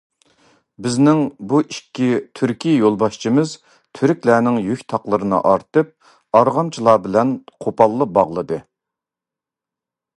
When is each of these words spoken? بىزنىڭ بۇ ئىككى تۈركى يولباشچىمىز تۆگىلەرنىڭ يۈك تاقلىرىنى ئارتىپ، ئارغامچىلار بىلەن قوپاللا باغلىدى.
بىزنىڭ 0.85 1.19
بۇ 1.51 1.57
ئىككى 1.63 2.07
تۈركى 2.39 2.71
يولباشچىمىز 2.77 3.53
تۆگىلەرنىڭ 3.99 4.57
يۈك 4.71 4.81
تاقلىرىنى 4.95 5.41
ئارتىپ، 5.51 5.91
ئارغامچىلار 6.39 7.01
بىلەن 7.09 7.35
قوپاللا 7.67 8.09
باغلىدى. 8.19 8.59